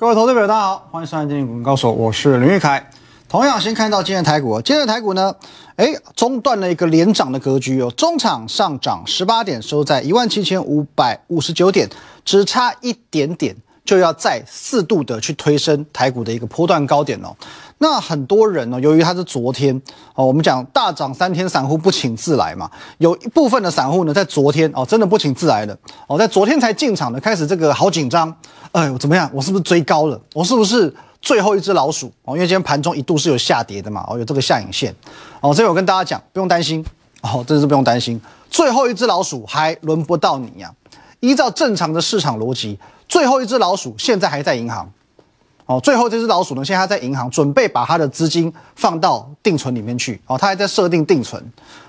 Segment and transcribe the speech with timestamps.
[0.00, 2.88] 各位投资者，大家好，欢迎收看《今天股民高手》，我是林玉凯。
[3.28, 5.36] 同样，先看到今天台股，今天台股呢，
[5.76, 11.86] 哎，中断了一个连涨的格局哦，中场上涨十八点，收在一万七千五百五十九点，
[12.24, 13.54] 只差一点点
[13.90, 17.34] 就要再四度的去推升台股的一个波段高点哦。
[17.78, 19.74] 那很多人呢，由于他是昨天
[20.14, 22.70] 哦，我们讲大涨三天，散户不请自来嘛。
[22.98, 25.76] 有一部分的散户呢，在昨天哦，真的不请自来的
[26.06, 28.32] 哦，在昨天才进场的，开始这个好紧张。
[28.70, 29.28] 哎，怎么样？
[29.34, 30.20] 我是不是追高了？
[30.34, 32.36] 我是不是最后一只老鼠哦？
[32.36, 34.94] 因为今天盘中一度是有下跌的嘛，哦，有这个下影线
[35.40, 35.52] 哦。
[35.52, 36.84] 这边我跟大家讲，不用担心
[37.22, 38.20] 哦，真是不用担心。
[38.48, 40.72] 最后一只老鼠还轮不到你呀。
[41.20, 44.90] 依照正常的市场逻辑，最后一只老鼠现在还在银行。
[45.66, 50.20] 哦，最后这只老鼠呢，现在在银行准备把它的资金放到定存里面去。
[50.26, 51.40] 哦，它还在设定定存。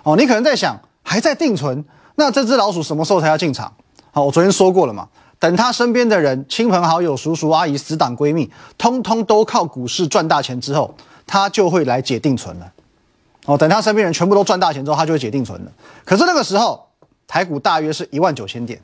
[0.03, 3.73] 哦，你可能在想，还在定存，那这只老鼠什么时候才要进场？
[4.11, 5.07] 好，我昨天说过了嘛，
[5.39, 10.93] 等他身边的人、亲朋好友、叔叔阿姨、死党闺蜜，通通都靠股市赚大钱之后，
[11.25, 12.71] 他就会来解定存了。
[13.45, 15.71] 哦，等他身边人全部都赚大钱之后，他就会解定存了。
[16.05, 16.87] 可是那个时候，
[17.25, 18.79] 台股大约是一万九千点，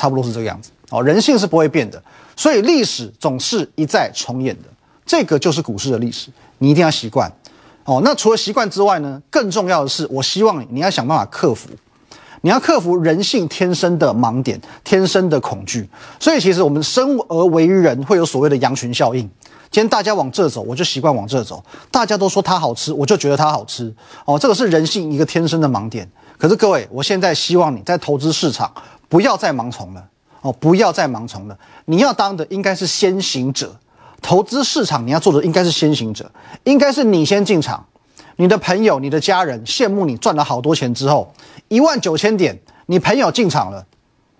[0.00, 0.70] 差不多是这个样子。
[0.88, 2.02] 哦，人性是不会变的，
[2.34, 4.68] 所以历史总是一再重演的，
[5.04, 7.30] 这个就是股市的历史，你一定要习惯。
[7.84, 11.68] 哦，那除了习惯之外呢，更重要的是，我希望你要想办法克服，
[12.40, 15.86] 你要克服人性天生的盲点、天生的恐惧。
[16.18, 19.20] 所以其实我们生而为人，会有所谓的羊群效应。
[19.70, 21.62] 今天大家往这走，我就习惯往这走；
[21.92, 23.94] 大家都说它好吃，我就觉得它好吃。
[24.24, 26.10] 哦，这个是人性一个天生的盲点。
[26.40, 28.72] 可是各位，我现在希望你在投资市场
[29.10, 30.02] 不要再盲从了。
[30.40, 31.58] 哦，不要再盲从了。
[31.84, 33.78] 你要当的应该是先行者，
[34.22, 36.32] 投资市场你要做的应该是先行者，
[36.64, 37.84] 应该是你先进场。
[38.36, 41.30] 你的朋友、你的家人羡慕你赚了好多钱之后，
[41.68, 43.84] 一万九千点，你朋友进场了，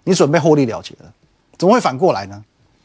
[0.05, 1.12] 你准备获利了结了，
[1.59, 2.43] 怎么会反过来呢？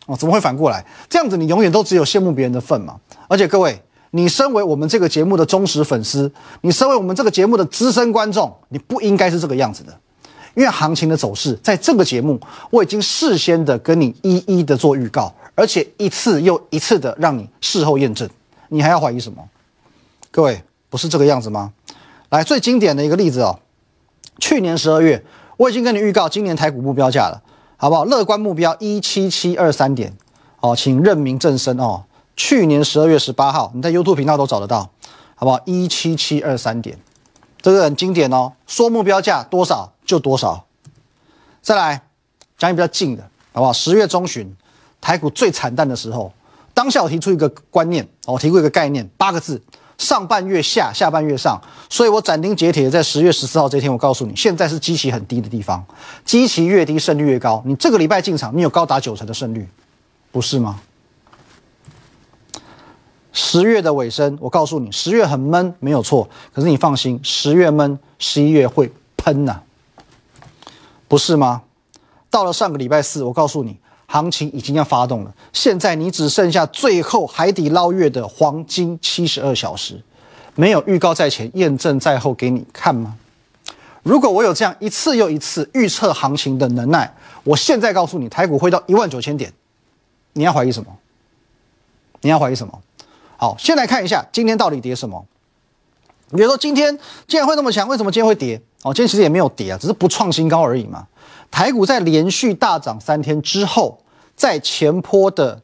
[0.08, 0.86] 哦，怎么会反过来？
[1.08, 3.00] 这样子你永远都只有羡慕别人的份嘛。
[3.30, 3.82] 而且各位，
[4.16, 6.32] 你身为我们这个节目的忠实粉丝，
[6.62, 9.94] 你身为我们这个节目的资深观众，你不应该是这个样子的。
[10.54, 12.40] 因为行情的走势，在这个节目
[12.70, 18.26] 我已经事先的跟你一一的做预告，而且一次又一次的让你事后验证，
[18.70, 19.44] 你还要怀疑什么？
[20.32, 21.74] 各位不是这个样子吗？
[22.30, 23.60] 来，最经典的一个例子哦，
[24.40, 25.22] 去年十二月
[25.58, 27.42] 我已经跟你预告今年台股目标价了，
[27.76, 28.06] 好不好？
[28.06, 30.14] 乐观目标一七七二三点，
[30.62, 32.06] 哦，请认明正身哦。
[32.36, 34.90] 去年十二月十八号，你在 YouTube 频道都找得到，
[35.36, 35.60] 好不好？
[35.66, 36.98] 一七七二三点，
[37.62, 39.92] 这个很经典哦，说目标价多少？
[40.06, 40.66] 就多少？
[41.62, 42.02] 再来
[42.58, 43.24] 讲一比较近的，
[43.54, 43.74] 好不好？
[43.74, 44.56] 十月中旬，
[45.02, 46.32] 台股最惨淡的时候，
[46.74, 49.62] 当下我提出一个观念，我提过一个概念，八个字：
[49.98, 51.60] 上半月下，下半月上。
[51.90, 55.84] 所以我斩钉截铁在十月十四号这天，我告诉你，现在是基期很低的地方，
[56.26, 57.64] 基期越低，胜率越高。
[57.66, 59.68] 你这个礼拜进场，你有高达九成的胜率，
[60.32, 60.80] 不是吗？
[63.38, 66.28] 十月的尾声，我告诉你，十月很闷，没有错。
[66.54, 69.62] 可是你放心，十月闷，十一月会喷呐。
[71.10, 71.62] 不是吗？
[72.30, 75.36] 到了上个礼拜四，我告诉你，行情已经要发动了。
[75.52, 80.02] 现在你只剩下最后海底捞月的黄金七十二小时，
[80.56, 83.18] 没有预告在前，验证在后，给你看吗？
[84.02, 87.14] 如果我有这样一次又一次预测行情的能耐，
[87.44, 89.52] 我现在告诉你，台股会到一万九千点，
[90.32, 90.96] 你要怀疑什么？
[92.22, 92.82] 你要怀疑什么？
[93.38, 95.26] 好，先来看一下今天到底跌什么。
[96.32, 96.98] 比如说今天
[97.28, 98.62] 既然会那么强，为什么今天会跌？
[98.84, 101.08] 哦，今天其实也没有跌啊，只是不创新高而已嘛。
[101.52, 104.00] 台股在连续大涨三天之后，
[104.36, 105.62] 在前坡的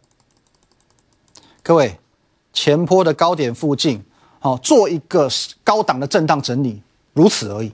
[1.64, 2.00] 各位
[2.54, 4.04] 前坡的高点附近，
[4.42, 5.28] 哦，做一个
[5.64, 6.82] 高档的震荡整理，
[7.14, 7.72] 如此而已。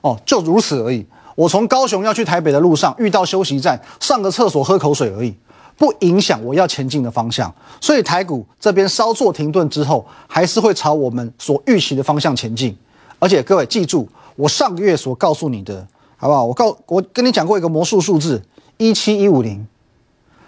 [0.00, 1.06] 哦，就如此而已。
[1.34, 5.34] 我从高雄要去台北的路上遇到休息站，上个厕所喝口水而已，
[5.82, 7.52] 不影响我要前进的方向。
[7.80, 12.76] 所以台股这边稍作停顿之后，还是会朝我们所预期的方向前进。
[13.18, 14.08] 而且各位记住。
[14.34, 15.86] 我上个月所告诉你的，
[16.16, 16.42] 好不好？
[16.42, 18.40] 我告我跟你讲过一个魔术数字
[18.78, 19.68] 一七一五零，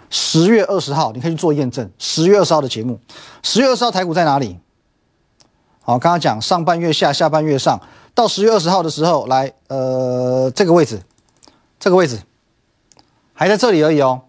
[0.09, 1.87] 十月二十号你可以去做验证。
[1.99, 2.99] 十月二十号的节目，
[3.43, 4.57] 十月二十号台股在哪里？
[5.83, 7.79] 好，刚刚讲上半月下，下半月上，
[8.15, 10.99] 到十月二十号的时候来，呃，这个位置，
[11.79, 12.19] 这个位置
[13.33, 14.19] 还在这里而已哦。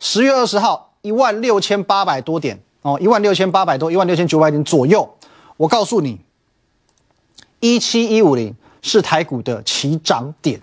[0.00, 5.16] 十月二十号一万六千八百多点哦，一万六千八百多，一万六千九百点左右。
[5.56, 6.20] 我告诉你，
[7.60, 8.54] 一七一五零。
[8.82, 10.60] 是台股的起涨点，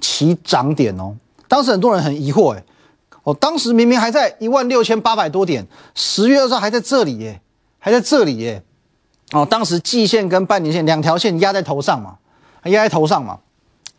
[0.00, 1.14] 起涨点哦。
[1.48, 2.64] 当时很多人很疑惑，哎，
[3.24, 7.42] 哦，当时明明还在一万六千八百多点，十月二十号还在这里耶，
[7.78, 8.62] 还在这里耶。
[9.32, 12.16] 哦，当时季线跟半年线两条线压在头上嘛，
[12.64, 13.38] 压在头上嘛，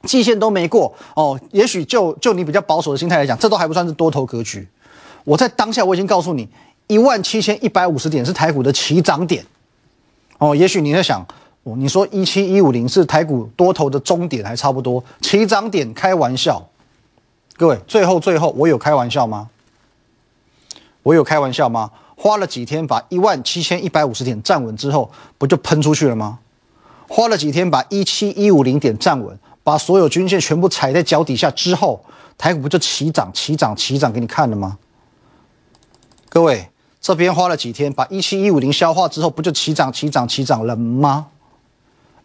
[0.03, 1.39] 季线都没过哦。
[1.51, 4.68] 也许就就你比较保守的心态来讲，这都还不算是多头格局
[5.24, 6.48] 我在当下我已经告诉你，
[6.88, 9.45] 一万七千一百五十点是台股的起涨点。
[10.39, 11.25] 哦，也许你在想，
[11.63, 15.94] 哦，你说一七一五零是台股多头的终点，还差不多起涨点？
[15.94, 16.68] 开玩笑，
[17.56, 19.50] 各位，最后最后，我有开玩笑吗？
[21.04, 21.92] 我有开玩笑吗？
[22.15, 26.39] 花了几天把一万七千一百五十点站稳之后，不就喷出去了吗？
[27.07, 32.04] 花了几天把一七一五零点站稳，把所有均线全部踩在脚底下之后，
[32.38, 34.78] 台股不就起涨、起涨、起涨给你看了吗？
[36.30, 36.69] 各位，
[37.00, 41.28] 这边花了几天把一七一五零消化之后，不就起涨、起涨、起涨了吗？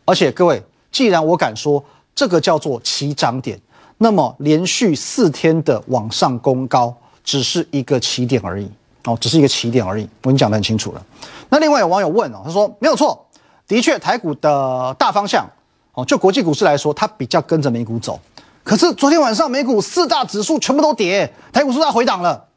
[0.04, 1.84] 而且各位，既然我敢说
[2.14, 3.60] 这个叫做起涨点，
[3.98, 6.94] 那么连续四天的往上攻高，
[7.24, 8.70] 只是一个起点而已。
[9.04, 11.06] 哦，只是一个起点而已，我已经讲得很清楚了。
[11.48, 13.24] 那另外有网友问哦，他说没有错，
[13.68, 15.48] 的确台股的大方向
[15.96, 18.20] 哦，就国际股市来说，它比较跟着美股走。
[18.62, 22.48] 可是昨天晚上美股四大指数全部都跌，台股是不是回档了？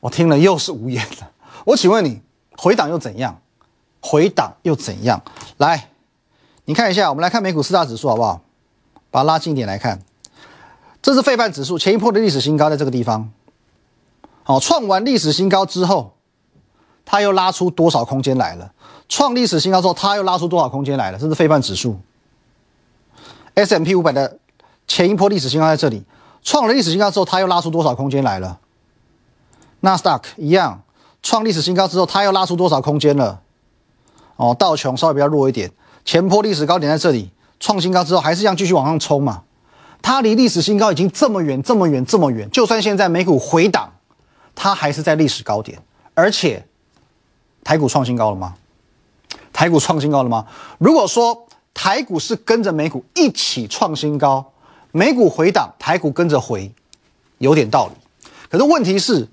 [0.00, 1.30] 我听了又是无言了。
[1.66, 2.22] 我请问你，
[2.56, 3.38] 回档又怎样？
[4.00, 5.22] 回档又怎样？
[5.58, 5.90] 来，
[6.64, 8.40] 你看一下，我们来看美股四大指数好不好？
[9.10, 10.02] 把它拉近一点来看，
[11.02, 13.30] 这是费半指数前一波的历史新高，在这个地方。
[14.42, 16.14] 好，创完历史新高之后，
[17.04, 18.72] 它又拉出多少空间来了？
[19.08, 21.18] 创历史新高之后，它又拉出多少空间来了？
[21.18, 22.00] 这是非半指数
[23.54, 24.38] ，S M P 五百的
[24.86, 26.04] 前一波历史新高在这里，
[26.42, 28.58] 创了历史新高之后，它又拉出多少空间来了？
[29.80, 30.82] 纳斯达克一样，
[31.22, 33.40] 创历史新高之后，它又拉出多少空间了？
[34.36, 35.70] 哦，道琼稍微比较弱一点，
[36.04, 37.30] 前波历史高点在这里，
[37.60, 39.42] 创新高之后还是一样继续往上冲嘛？
[40.02, 43.92] 它离历史新高已经这么远，这么远，这么远，就算现在美股回档。
[44.56, 45.82] 它还是在历史高点，
[46.14, 46.64] 而且
[47.64, 48.54] 台股创新高了吗？
[49.54, 50.44] 台股创新高了吗？
[50.78, 54.44] 如果说台股是跟着美股一起创新高，
[54.90, 56.70] 美股回档，台股跟着回，
[57.38, 57.92] 有点道理。
[58.50, 59.26] 可是问题是，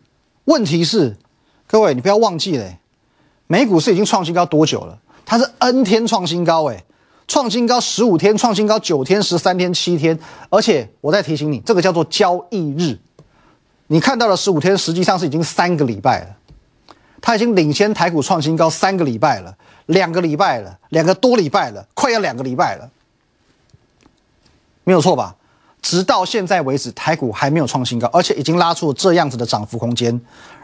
[0.45, 1.17] 问题是，
[1.67, 2.77] 各位你不要忘记了，
[3.47, 4.97] 美股是已经创新高多久了？
[5.25, 6.83] 它是 N 天创新高，哎，
[7.27, 10.17] 创新高十五天，创新高九天、十三天、七天，
[10.49, 12.97] 而且我再提醒你，这个叫做交易日。
[13.87, 16.27] 你看到了十五天，实际上是已经三个礼拜了，
[17.21, 19.55] 它已经领先台股创新高三个礼拜了，
[19.91, 22.89] 两个礼拜了，两个多礼拜了，快要两个礼拜了，
[24.83, 25.35] 没有错吧？
[25.81, 30.19] 直到现在为止，台股还没有创新高，而且已经拉出了这样子的涨幅空间，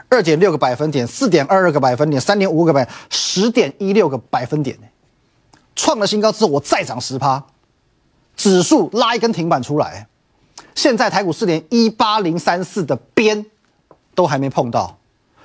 [0.08, 4.78] 二点六个百分点，四点二二个百分点，三点五个百，十点一六个百分点
[5.74, 7.44] 创了新高之后，我再涨十趴，
[8.36, 10.06] 指数拉一根停板出来。
[10.74, 13.44] 现在台股是连一八零三四的边
[14.14, 14.96] 都还没碰到，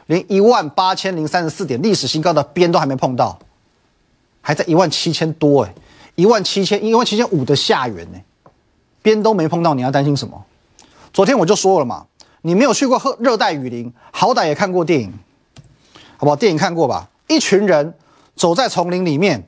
[0.06, 3.40] 连一万八千零三十四点历史新高的边都还没碰到，
[4.44, 5.74] 还在一万七千多哎，
[6.16, 8.20] 一万七千一万七千五的下缘呢，
[9.02, 10.46] 边都没碰到，你要担心什么？
[11.14, 12.06] 昨天我就说了嘛，
[12.42, 15.12] 你没有去过热热带雨林，好歹也看过电影，
[16.18, 16.36] 好不好？
[16.36, 17.10] 电影看过吧？
[17.28, 17.94] 一群人
[18.36, 19.48] 走在丛林里面，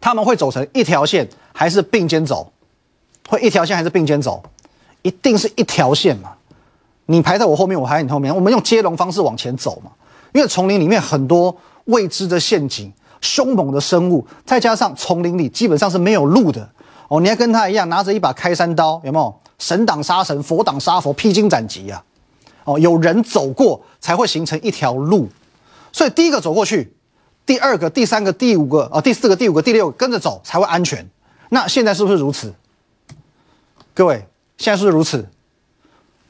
[0.00, 2.52] 他们会走成一条线还是并肩走？
[3.28, 4.42] 会一条线还是并肩走？
[5.02, 6.34] 一定是一条线嘛？
[7.06, 9.90] 你排在我后面，我排在你后面，我们用接龙方式往前走嘛？
[10.34, 11.56] 因为丛林里面很多
[11.86, 16.68] 未知的陷阱、凶猛的生物，再加上丛林里基本上是没有路的
[17.08, 17.20] 哦。
[17.20, 19.34] 你要跟他一样拿着一把开山刀，有没有？
[19.58, 22.04] 神挡杀神，佛挡杀佛，披荆斩棘啊！
[22.62, 25.28] 哦，有人走过才会形成一条路，
[25.90, 26.94] 所以第一个走过去，
[27.44, 31.04] 第二个、第三个、第五个啊，第四个、第五个、第六个跟着走才会安全。
[31.48, 32.54] 那现在是不是如此？
[33.94, 34.24] 各位？
[34.58, 35.28] 现在是不是如此，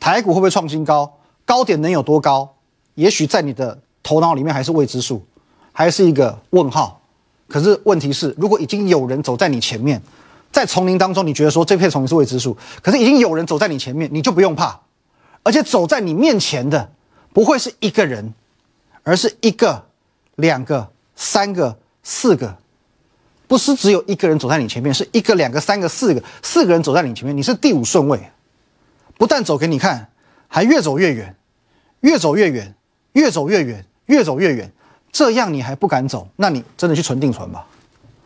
[0.01, 1.19] 台股会不会创新高？
[1.45, 2.55] 高点能有多高？
[2.95, 5.23] 也许在你的头脑里面还是未知数，
[5.79, 7.01] 还是一个问号。
[7.47, 10.03] 可是问题是，如果已经有人走在你前面，
[10.51, 14.81] 在丛林当中，你觉得说这片丛林是未知数，可是已经有人走在你前面，你就不用怕。
[15.45, 16.91] 而且走在你面前的
[17.33, 18.35] 不会是一个人，
[19.05, 19.87] 而是一个、
[20.35, 22.57] 两个、三个、四个。
[23.47, 28.19] 不是只有一个人走在你前面，是一个、两个、三个、四个，四个人走在你前面，你是第五顺位。
[29.17, 30.11] 不但走给你看，
[30.49, 31.37] 还越走越远，
[32.01, 32.75] 越走越远，
[33.13, 34.73] 越走越远，越走越远。
[35.13, 36.27] 这样你还不敢走？
[36.37, 37.67] 那你真的去存定存吧，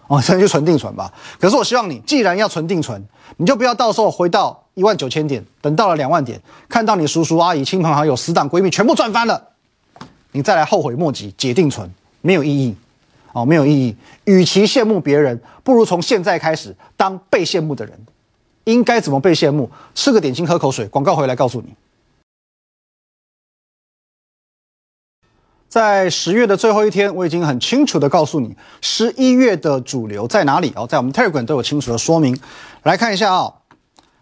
[0.09, 1.13] 哦，真的去存定存吧。
[1.41, 3.03] 可是我希望你，既然要存定存，
[3.37, 9.43] 你就不要到时候回到一万九千点，等到了两万点，看到你叔叔阿姨、亲朋好友、死党闺蜜全部赚翻了，
[10.33, 12.75] 你再来后悔莫及，解定存没有意义。
[13.35, 13.97] 哦，没有意义。
[14.25, 17.99] 与其羡慕别人，不如从现在开始当被羡慕的人。
[18.65, 19.71] 应该怎么被羡慕？
[19.95, 20.87] 吃个点心，喝口水。
[20.89, 21.73] 广告回来告诉你。
[25.73, 32.39] 在十月的最后一天，我已经很清楚的告诉你，十一月的主流在哪里哦，在我们 Telegram 都有清楚的说明。
[32.83, 33.51] 来看一下啊。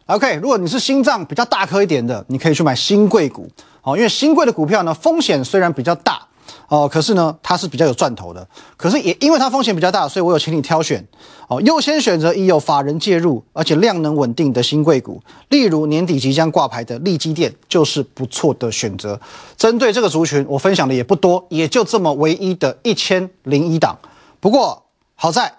[0.06, 3.50] OK，如果你是心脏比较大颗一点的，你可以去买新贵股。
[3.82, 6.24] 哦，因为新贵的股票呢，风险虽然比较大。
[6.68, 8.46] 哦，可是呢，它是比较有赚头的。
[8.76, 11.04] 可是也因为它风险比较大，所以我有请你挑选。
[11.48, 19.20] 哦，优先选择已有法人介入，而且量能稳定的新贵股，例如年底即将挂牌的利基电，就是不错的选择。
[19.56, 23.98] 针对这个族群，我分享的也不多，也就这么唯一的一千零一档。
[24.38, 24.80] 不过
[25.16, 25.52] 好在，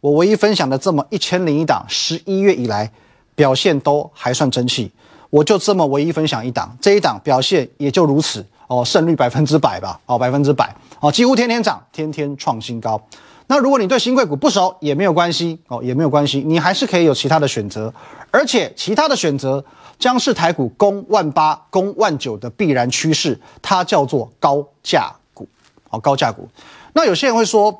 [0.00, 2.92] 我唯一分享的这么一千零一档，十一月以来
[3.34, 4.92] 表现都还算争气。
[5.30, 8.44] 我就这么唯一分享一档，这一档表现也就如此。
[8.70, 13.00] 哦，胜率百分之百吧，哦，百分之百，哦，几乎天天涨，天天创新高。
[13.48, 17.92] 那如果你对新贵股不熟，也没有关系，哦，也没有关系，你还是可以有其他的选择，
[18.30, 19.64] 而且其他的选择
[19.98, 25.48] 将是台股攻万八、攻万九的必然趋势，它叫做高价股，
[25.88, 26.48] 哦，高价股。
[26.92, 27.76] 那有些人会说，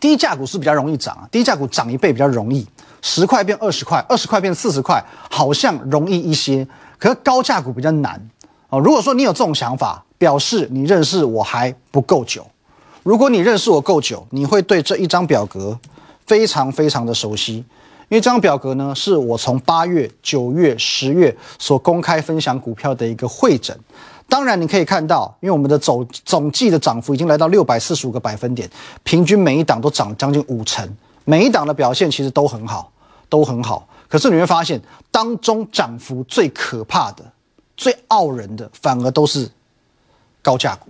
[0.00, 2.64] 低价股是比较容易涨啊，低价股涨一倍比较容易，
[3.02, 6.64] 十块变二十块，二十块变四十块，好像容易一些，
[7.00, 8.30] 可是高价股比较难。
[8.68, 12.46] 哦，如果说你有这种想法，表示你认识我还不够久。
[13.02, 15.78] 如果你认识我够久，你会对这一张表格
[16.26, 17.56] 非常非常的熟悉，
[18.08, 23.78] 因为这张表格呢，是我从八月、九月、十月所公开分享股票的一个会诊。
[24.26, 28.68] 当然，你可以看到，因为我们的总总计的涨幅已经来到六百四十五个百分点，
[29.02, 30.88] 平均每一档都涨将近五成，
[31.26, 32.90] 每一档的表现其实都很好，
[33.28, 33.86] 都很好。
[34.08, 34.80] 可是你会发现，
[35.10, 37.22] 当中涨幅最可怕的。
[37.76, 39.50] 最傲人的反而都是
[40.42, 40.88] 高价股，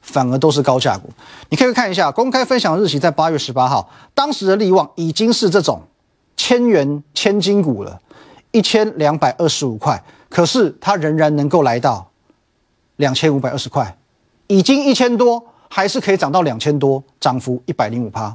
[0.00, 1.10] 反而都是高价股。
[1.50, 5.82] 你可以看一下公开分享日期在八月十八号，当时的利旺已经是这种
[6.36, 8.00] 千元千金股了，
[8.50, 12.10] 一千两百二十五块，可是它仍然能够来到
[12.96, 13.96] 两千五百二十块，
[14.46, 18.34] 已经一千多，还是可以涨到两千多，涨幅一百零五趴。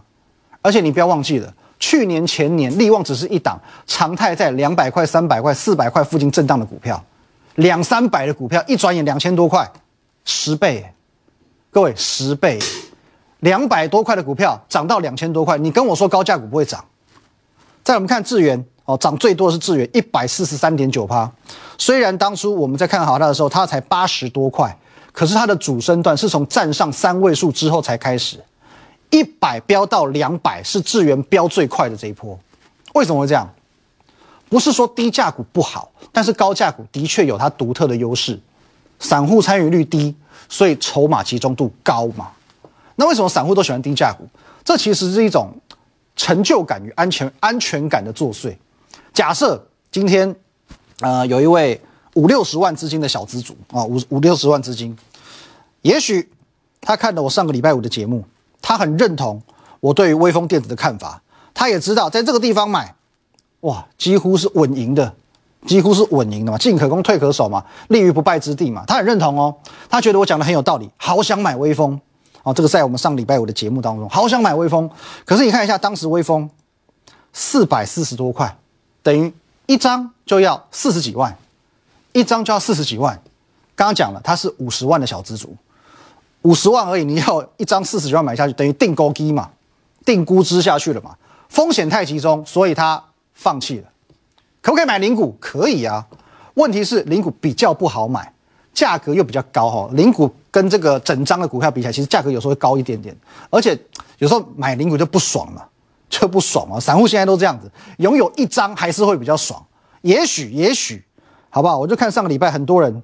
[0.62, 7.02] 而且你不要忘记了，去年前年利旺只是一档常态在两百块、三百块、四百块附近震荡的股票。
[7.58, 9.68] 两三百的股票，一转眼两千多块，
[10.26, 10.86] 十倍，
[11.72, 12.60] 各位十倍，
[13.40, 16.84] 两百多块的股票涨到两千多块，你跟我说高价股不会涨？
[17.84, 21.30] 再我们看智源哦，涨最多是智源一百四十三点九趴。
[21.80, 24.78] 虽然当初我们在看好它的时候，它才八十多块，
[25.12, 28.38] 可是它的主升段是从站上三位数之后才开始，
[29.10, 32.38] 一百飙到两百是智源飙最快的这一波，
[32.94, 33.52] 为什么会这样？
[34.50, 38.40] 不是说低价股不好，但是高价股的确有它独特的优势，
[39.00, 40.16] 散户参与率低，
[40.48, 42.30] 所以筹码集中度高嘛。
[42.96, 44.28] 那为什么散户都喜欢低价股？
[44.64, 45.52] 这其实是一种
[46.16, 48.56] 成就感与安全安全感的作祟。
[49.14, 49.62] 假设
[49.92, 50.34] 今天，
[51.02, 51.80] 呃，有一位
[52.16, 54.98] 五六十万资金的小资族啊，五五六十万资金，
[55.82, 56.32] 也许
[56.80, 58.26] 他看了我上个礼拜五的节目，
[58.62, 59.42] 他很认同
[59.80, 61.22] 我对于微风电子的看法，
[61.54, 62.96] 他也知道在这个地方买。
[63.62, 65.12] 哇，几乎是稳赢的，
[65.66, 68.86] 几乎是稳赢的嘛，进可攻，退可守嘛，立于不败之地嘛。
[68.86, 69.54] 他很认同哦，
[69.90, 72.00] 他觉得我讲的很有道理，好想买微风
[72.44, 72.54] 哦。
[72.54, 74.90] 这个在我们上礼拜五的节目当中，好想买微风。
[75.26, 76.48] 可是你看一下，当时微风
[77.34, 78.56] 四百四十多块，
[79.02, 79.34] 等于
[79.66, 81.36] 一张就要四十几万，
[82.14, 83.20] 一张就要四十几万。
[83.76, 85.56] 刚刚讲了，他是五十万的小资主，
[86.44, 89.50] 五十万而已，你要一张四十几万买下去，等于定高低嘛，
[90.06, 91.16] 定估值下去了嘛，
[91.50, 93.04] 风险太集中，所以他。
[93.38, 93.90] 放弃了，
[94.62, 95.38] 可不可以买零股？
[95.40, 96.06] 可以啊。
[96.56, 98.34] 问题是零股比较不好买，
[98.74, 99.90] 价格又比较高哈。
[99.94, 103.16] 零股跟这个整张的股票比起来，其实价格有时候会高一点点。
[103.52, 103.80] 而且
[104.18, 105.70] 有时候买零股就不爽了，
[106.10, 106.80] 就不爽了。
[106.80, 109.64] 散户现在都这样子，拥有一张还是会比较爽。
[110.02, 111.06] 也许，也许，
[111.52, 111.78] 好不好？
[111.78, 113.04] 我就看上个礼拜很多人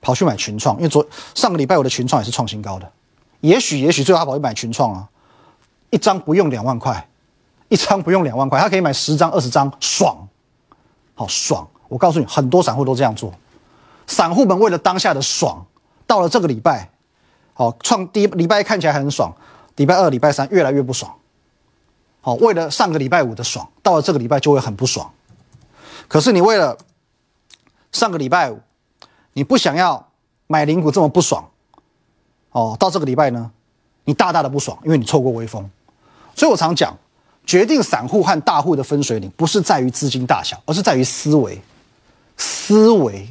[0.00, 2.88] 跑去买群创，因为昨上个礼拜我的群创也是创新高的。
[3.40, 5.08] 也许，也许最后他跑去买群创啊，
[5.90, 7.08] 一张不用两万块。
[7.68, 10.28] 一张不用两万块，他可以买十张、二十张，爽，
[11.14, 11.66] 好爽！
[11.88, 13.32] 我告诉你，很多散户都这样做。
[14.06, 15.66] 散户们为了当下的爽，
[16.06, 16.90] 到了这个礼拜，
[17.54, 19.34] 好创第一礼拜看起来很爽，
[19.76, 21.12] 礼拜二、礼拜三越来越不爽。
[22.20, 25.10] 好，为了上个礼拜五的爽，到了这个礼拜就会很不爽。
[26.06, 26.78] 可是你为了
[27.90, 28.60] 上个礼拜五，
[29.32, 30.08] 你不想要
[30.46, 31.48] 买零股这么不爽，
[32.52, 33.50] 哦，到这个礼拜呢，
[34.04, 35.68] 你大大的不爽，因为你错过微风。
[36.36, 36.96] 所以我常讲。
[37.46, 41.58] 决定散户和大户的分水岭，不是在于资金大小，而是在于思维。
[42.36, 43.26] 思维，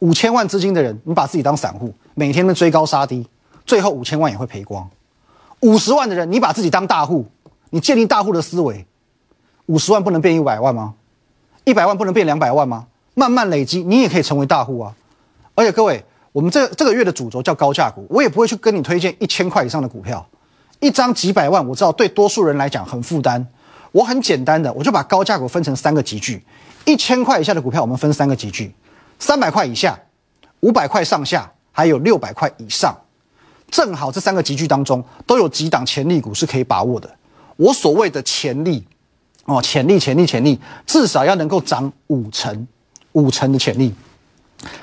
[0.00, 3.26] 五千万资金的人，你把自己当散户，每天的追高杀低，
[3.64, 4.90] 最后五千万也会赔光。
[5.60, 7.24] 五十万的人，你把自己当大户，
[7.70, 8.84] 你建立大户的思维，
[9.66, 10.94] 五十万不能变一百万吗？
[11.64, 12.88] 一百万不能变两百万吗？
[13.14, 14.94] 慢慢累积，你也可以成为大户啊！
[15.54, 20.26] 而且各位，我们这这个月的主轴叫高价股，我也不会去跟你推荐一千块以上的股票。
[20.80, 23.46] 一张几百万，我知道对多数人来讲很负担。
[23.92, 26.42] 我很简单的，我就把高价股分成三个集聚。
[26.84, 28.66] 一千块以下的股票，我们分三个集聚；
[29.18, 29.98] 三百块以下、
[30.60, 32.96] 五百块上下，还有六百块以上，
[33.70, 37.10] 正好这三个集聚当中都有几档潜力股是可以把握的。
[37.56, 38.86] 我所谓的潜力，
[39.44, 42.66] 哦，潜力，潜力，潜力，至少要能够涨五成，
[43.12, 43.94] 五成的潜力。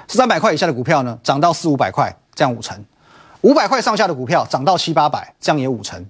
[0.08, 2.76] 三百块以下的股票呢，涨到四五百块，这样五成；
[3.42, 6.04] 五百块上下的股票涨到七八百，这样也五成。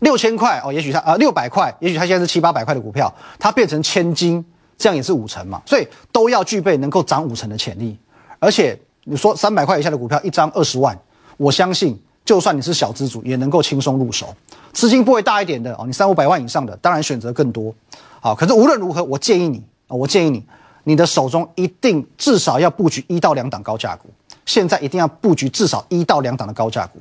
[0.00, 4.44] 六千块哦，也许它啊六百块，也许它现在是七八百块的股票，它变成千金，
[4.76, 5.62] 这样也是五成嘛。
[5.64, 7.98] 所以都要具备能够涨五成的潜力。
[8.38, 10.96] 而且你说三百块以下的股票一张二十万，
[11.38, 14.34] 我相信就算你是小资主也能够轻松入手。
[14.74, 17.74] 资金不会大一点的哦，你三五百万以上的当然选择更多。
[18.20, 20.44] 好，可是无论如何，我建议你啊，我建议你，
[20.84, 24.10] 你的手中一定至少要布局一到两档高价股。
[24.46, 26.98] 现在一定要布局至少一到两档的高价股。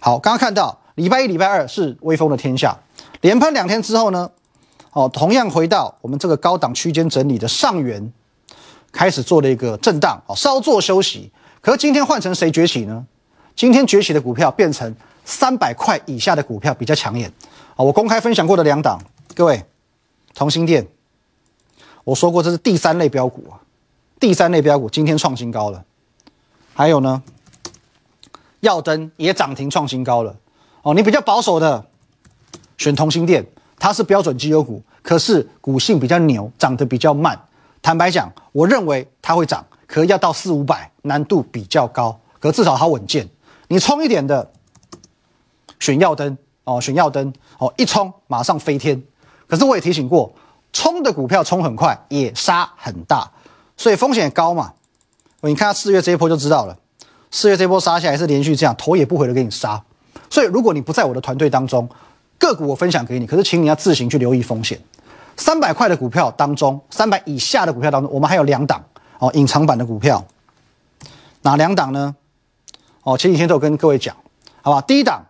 [0.00, 2.76] 好，刚刚看到礼拜一、礼拜二是微风的天下，
[3.20, 4.28] 连喷两天之后呢，
[4.92, 8.12] 哦，同样回到我们这个高档区间整理的上缘，
[8.90, 11.30] 开始做了一个震荡，哦，稍作休息。
[11.60, 13.06] 可是今天换成谁崛起呢？
[13.54, 17.30] 今天崛起的股票变成三百块以下的股票比较抢眼。
[17.76, 18.98] 哦，我公开分享过的两档，
[19.34, 19.62] 各位，
[20.34, 20.86] 同心店，
[22.04, 23.60] 我说过这是第三类标股啊，
[24.18, 25.84] 第三类标股今天创新高了。
[26.78, 27.20] 还有呢，
[28.60, 30.36] 耀灯也涨停创新高了
[30.82, 30.94] 哦。
[30.94, 31.84] 你比较保守的
[32.76, 33.44] 选同心店，
[33.80, 37.36] 它是标准绩优股，可是股性比较牛，涨得比较慢。
[37.82, 43.28] 坦白讲，我认为它会涨，可要到四五百，难度比较高，可至少它稳健。
[43.66, 44.48] 你冲一点的
[45.80, 49.02] 选耀灯哦，选耀灯哦，一冲马上飞天。
[49.48, 50.32] 可是我也提醒过，
[50.72, 53.28] 冲的股票冲很快，也杀很大，
[53.76, 54.74] 所以风险高嘛。
[55.42, 56.76] 你看四月这一波就知道了，
[57.30, 59.80] 四月这波杀下来是连续这样头也不回的给你杀，
[60.28, 61.88] 所以如果你不在我的团队当中，
[62.38, 64.80] 个股我分享给你，可是请你要自行去留意风险。
[65.36, 68.84] 三百块的股票当中，三百以下的股票当中，我们还有两档
[69.20, 70.24] 哦，隐藏版的股票，
[71.42, 72.16] 哪两档呢？
[73.04, 74.16] 哦，前几天都有跟各位讲，
[74.62, 74.80] 好吧？
[74.80, 75.24] 第一档，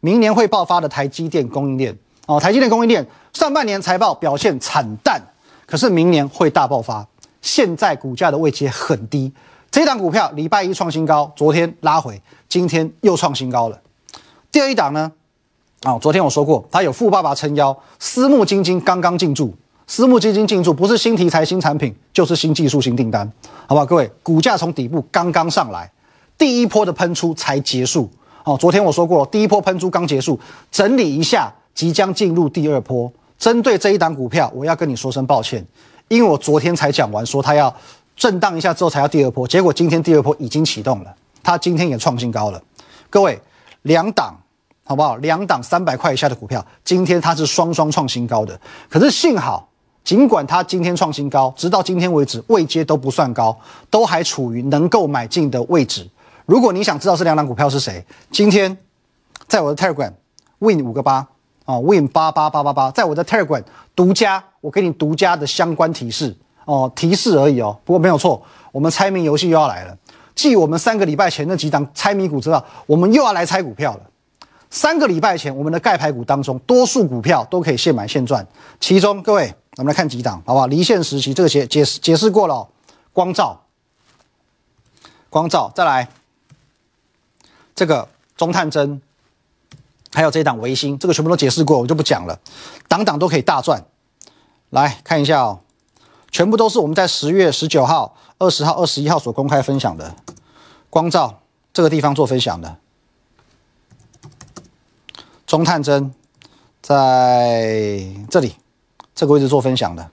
[0.00, 1.96] 明年会爆发的台积电供应链
[2.26, 5.22] 哦，台积电供应链上半年财报表现惨淡，
[5.64, 7.06] 可是明年会大爆发。
[7.40, 9.32] 现在股价的位阶很低，
[9.70, 13.78] 这档股票礼拜一创新高，昨天拉回，今天又创新高了。
[14.50, 15.12] 第二一档呢？
[15.82, 19.54] 啊，昨天我说过，它有富爸爸撑腰，私募基金刚刚进驻，
[19.86, 23.30] 私募基金进驻不是新题材、新产品，就是新技术、新订单，
[23.66, 23.86] 好不好？
[23.86, 25.90] 各位，股价从底部刚刚上来，
[26.36, 28.10] 第一波的喷出才结束。
[28.44, 33.12] 哦，昨天我说过了，第一波喷出刚结束，整理一下，即将进入第二波。
[33.38, 35.64] 针对这一档股票，我要跟你说声抱歉。
[36.08, 37.72] 因为我昨天才讲完，说它要
[38.18, 42.60] 震荡一下之后才要第二波，结果今天第二波已经启动了，它今天也创新高了。
[43.08, 43.40] 各位，
[43.82, 44.36] 两档
[44.84, 45.16] 好不好？
[45.18, 48.60] 两档三百块以下的股票，今天它是双双创新高的。
[48.90, 49.68] 可是幸好，
[50.02, 53.56] 尽管它今天创新高，直到今天为止位阶都不算高，
[53.88, 56.08] 都还处于能够买进的位置。
[56.44, 58.76] 如果你想知道这两档股票是谁，今天
[59.46, 60.12] 在我的 Telegram
[60.58, 61.26] Win 五个八。
[61.66, 63.62] 哦，Win 八八八八八，在我的 Telegram
[63.94, 66.34] 独家，我给你独家的相关提示
[66.68, 67.74] 哦，提示而已哦。
[67.82, 69.96] 不过没有错，我们猜谜游戏又要来了。
[70.34, 74.00] 继我们三个礼拜前那几档猜谜股之后，我们又要来猜股票了。
[74.68, 78.46] 三个礼拜前，我们的盖牌股当中，多数股票都可以现买现赚。
[78.78, 80.66] 其中，各位，我们来看几档，好不好？
[80.66, 82.68] 离线时期，这个解解释解释过了。
[83.14, 83.58] 光照，
[85.30, 86.06] 光照，再来
[87.74, 89.00] 这个中探针。
[90.12, 92.38] 还有这一档维新，这个全部都解释过，我就不讲了。
[92.88, 93.82] 档档都可以大赚，
[94.70, 95.60] 来看一下哦，
[96.30, 100.14] 全部都是我们在十月十九号、二十号、二十一号所公开分享的。
[100.90, 101.40] 光照
[101.72, 102.76] 这个地方做分享的，
[105.46, 106.12] 中探针
[106.80, 108.56] 在这里
[109.14, 110.10] 这个位置做分享的，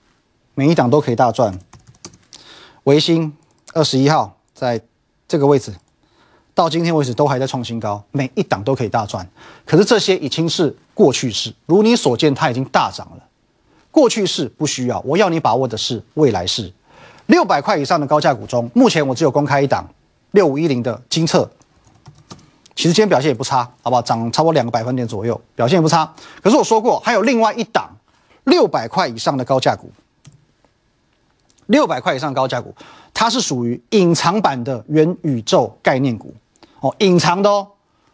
[0.54, 1.58] 每一档都可以大赚。
[2.84, 3.36] 维新
[3.72, 4.80] 二十一号在
[5.26, 5.74] 这个位置。
[6.54, 9.28] 到今天为止都还在创新高，每一档都可以大赚。
[9.66, 13.22] 可是这些已经是过去式，如你所见，它已经大涨了。
[13.96, 16.70] 过去式不需要，我要你把握的是未来式。
[17.28, 19.88] 六百块以上的高价股中，目前我只有公开一档
[20.32, 21.50] 六五一零的金策，
[22.74, 24.02] 其实今天表现也不差，好不好？
[24.02, 26.12] 涨差不多两个百分点左右，表现也不差。
[26.42, 27.88] 可是我说过，还有另外一档
[28.44, 29.90] 六百块以上的高价股，
[31.64, 32.74] 六百块以上的高价股，
[33.14, 36.34] 它是属于隐藏版的元宇宙概念股。
[36.80, 37.66] 哦，隐藏的哦，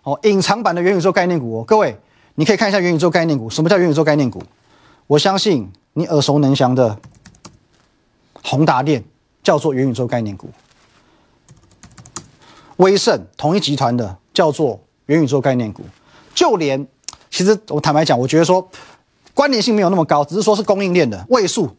[0.04, 1.98] 哦，隐藏版的元宇宙概念股哦，各位，
[2.36, 3.50] 你可以看一下元宇宙概念股。
[3.50, 4.40] 什么叫元宇宙概念股？
[5.12, 6.98] 我相信你耳熟能详的
[8.42, 9.04] 宏达电
[9.42, 10.48] 叫做元宇宙概念股，
[12.78, 15.82] 威盛同一集团的叫做元宇宙概念股。
[16.34, 16.86] 就连，
[17.30, 18.66] 其实我坦白讲，我觉得说
[19.34, 21.76] 关联性没有那么高，只是说是供应链的位数，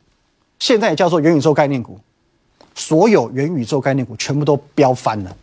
[0.60, 2.00] 现在也叫做元宇宙概念股。
[2.76, 5.36] 所有元宇宙概念股全部都飙翻了，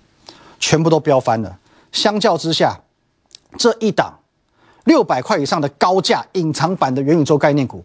[0.60, 1.58] 全部都飙翻了。
[1.90, 2.80] 相较之下，
[3.58, 4.19] 这一档
[4.90, 7.80] 六百块以上的高价隐藏版的元宇宙概念股，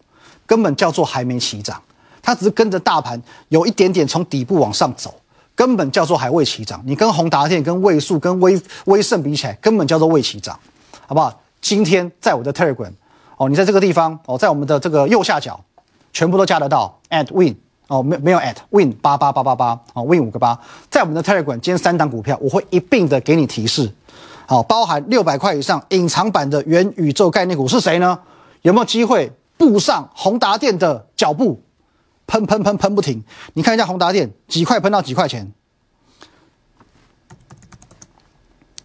[0.48, 1.80] 根本叫做还没起涨，
[2.20, 5.13] 它只是跟着大盘有一点点从底部往上走，
[5.54, 6.82] 根本叫做还未起涨。
[6.84, 10.60] 你跟宏达电、跟位数、跟威威盛比起来，根本叫做未起涨，
[11.06, 11.32] 好不好？
[11.62, 12.91] 今天在我的 Telegram
[13.38, 15.63] 哦，你在这个地方哦，在我们的这个右下角，
[16.12, 17.56] 全部都加得到 at win
[17.88, 23.91] 哦，没没有 at win 八八八八八哦，win 五个八，在我们的 Telegram 今天三档股票，我会一并的给你提示。
[24.48, 28.20] 好，包含六百块以上隐藏版的元宇宙概念股是谁呢？
[28.62, 31.62] 有没有机会步上宏达电的脚步？
[32.28, 33.24] 喷喷喷喷不停！
[33.54, 35.52] 你看一下宏达电几块喷到几块钱？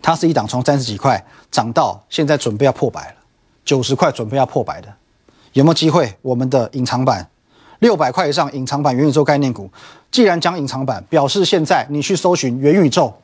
[0.02, 3.14] 它是一档从三十几块涨到现在准备要破百了，
[3.64, 4.92] 九十块准备要破百的，
[5.52, 6.14] 有没有机会？
[6.22, 7.30] 我们的隐藏版
[7.78, 9.70] 六百块以上隐藏版元宇宙概念股，
[10.10, 13.14] 既然讲隐藏版，表示现在你去搜寻元宇宙。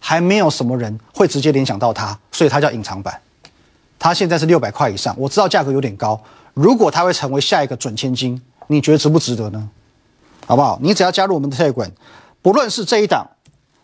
[0.00, 3.20] 还没有什么人会直接联想到它，所以它叫隐藏版。
[3.98, 6.20] 它现在是六百块以上，我知道价格有点高。
[6.54, 9.68] 如果它会成为下一个准千金，你觉得值不值得呢？
[10.46, 10.78] 好不好？
[10.82, 11.90] 你只要加入我们的 Telegram，
[12.42, 13.24] 不论是这一档，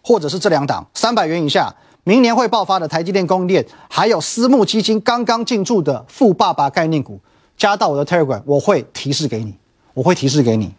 [0.02, 7.20] 或者是这两档，三百元以下，明年会爆发的台积电供应链，还有私募基金刚刚进驻的富爸爸概念股，
[7.56, 9.54] 加到我的 Telegram，我会提示给你，
[9.92, 10.72] 我会提示给你。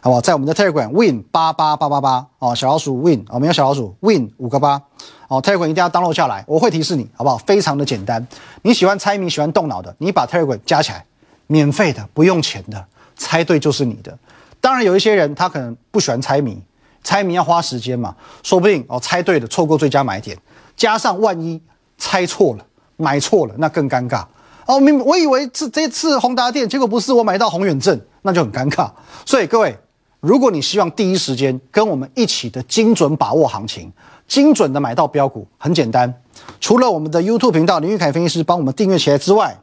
[0.00, 0.20] 好不好？
[0.20, 4.80] 在我们的 Telegram Win 八八八八八哦，小老鼠 Win 哦，没有小老鼠 Win 五个八
[5.26, 7.36] 哦，Telegram 一定要 download 下来，我会提示你，好不好？
[7.38, 8.24] 非常的简单，
[8.62, 11.04] 你喜欢猜谜，喜欢动脑的，你把 Telegram 加起来，
[11.48, 12.84] 免费的，不用钱的，
[13.16, 14.16] 猜对就是你的。
[14.60, 16.62] 当然有一些人他可能不喜欢猜谜，
[17.02, 20.38] 猜谜要花时间嘛，说不定哦猜对了错过最佳买点，
[20.76, 21.60] 加上万一
[21.96, 22.64] 猜错了
[22.96, 24.24] 买错了，那更尴尬
[24.66, 24.78] 哦。
[24.78, 28.88] 明我以为这这次宏达店，结果不是我买到宏远镇，那就很尴尬。
[29.26, 29.76] 所以各位。
[30.20, 33.92] 如果你希望第一时间跟我们一起的精准把握行情，
[34.26, 36.12] 精准的买到标股，很简单。
[36.60, 39.56] 除了我们的 YouTube 频道林玉凯分析师帮我们订阅起来之外，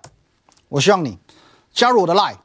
[0.70, 1.18] 我希望你
[1.74, 2.38] 加入我的 Line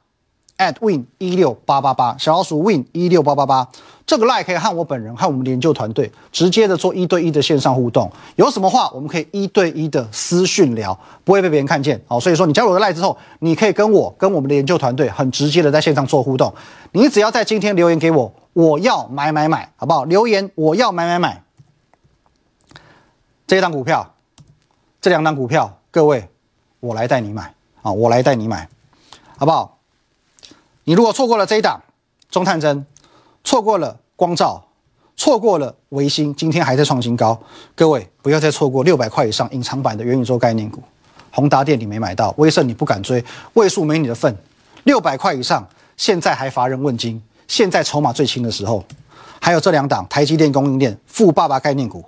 [0.59, 3.69] at win 一六八八八小老鼠 win 一六八八八。
[4.11, 12.03] 这个 Line 可以和我本人和我们的研究团队直接的做一对一的线上互动，有什么话我们可以一对一的私讯聊，不会被别人看见。
[12.09, 16.53] 好，所以说你加入我的 Line 之后，你可以跟我跟我们的研究团队很直接的在线上做互动。
[16.91, 20.03] 你只要在今天留言给我，我要买买买，好不好？
[20.03, 21.45] 留言我要买买买。
[23.47, 24.15] 这一档股票，
[25.01, 26.29] 这两档股票，各位，
[26.81, 28.69] 我来带你买啊，我来带你买，
[29.39, 29.79] 好不好？
[30.83, 31.81] 你如果错过了这一档
[32.29, 32.85] 中探针，
[33.45, 34.63] 错过了光照，
[35.17, 37.41] 错过了维新，今天还在创新高，
[37.75, 40.83] 各位不要再错过六百块以上隐藏版的元宇宙概念股。
[41.31, 44.37] 宏达电你没买到，威盛你不敢追，位数没你的份，
[44.85, 45.67] 六百块以上。
[45.97, 48.85] 现在还乏人问津，现在筹码最轻的时候，
[49.41, 52.05] 还有这两档台积电供应链富爸爸概念股。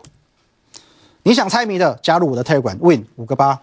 [1.23, 3.57] 你想猜谜的，加入我的 Telegram Win 五个八；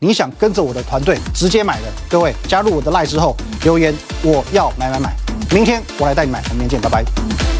[0.00, 5.16] 你想跟着我的团队直接买的，各位加入我的 Line 之后留言我要买买买，
[5.50, 7.59] 明天我来带你买，明天见，拜拜。